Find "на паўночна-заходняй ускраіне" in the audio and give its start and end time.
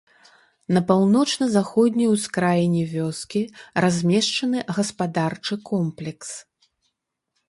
0.75-2.81